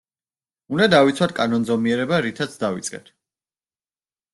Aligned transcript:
უნდა 0.75 0.87
დავიცვათ 0.93 1.35
კანონზომიერება 1.41 2.21
რითაც 2.31 2.59
დავიწყეთ. 2.67 3.17